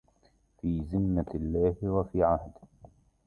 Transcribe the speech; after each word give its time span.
في 0.59 0.79
ذمة 0.91 1.25
الله 1.35 1.75
وفي 1.83 2.23
عهده 2.23 2.53